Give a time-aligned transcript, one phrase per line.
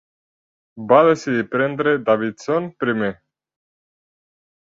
[0.91, 3.11] Va decidir prendre Davidson primer.